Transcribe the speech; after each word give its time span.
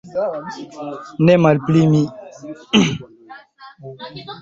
Ne 1.25 1.33
malpli 1.43 1.81
mi. 1.91 2.03